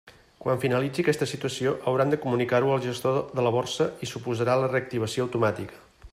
Quan 0.43 0.61
finalitzi 0.61 1.03
aquesta 1.03 1.27
situació 1.31 1.73
hauran 1.91 2.15
de 2.15 2.19
comunicar-ho 2.25 2.73
al 2.77 2.83
gestor 2.87 3.21
de 3.37 3.47
la 3.49 3.55
borsa 3.59 3.91
i 4.07 4.13
suposarà 4.15 4.61
la 4.63 4.73
reactivació 4.75 5.29
automàtica. 5.29 5.81